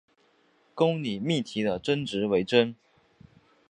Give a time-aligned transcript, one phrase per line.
[0.73, 2.75] 公理命题的真值为真。